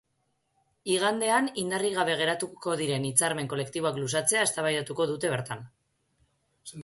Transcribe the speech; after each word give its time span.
Igandean 0.93 1.49
indarrik 1.63 1.97
gabe 1.97 2.15
geratuko 2.21 2.73
diren 2.79 3.05
hitzarmen 3.09 3.51
kolektiboak 3.53 3.99
luzatzea 4.05 4.47
eztabaidatuko 4.49 5.07
dute 5.11 5.33
bertan. 5.35 5.61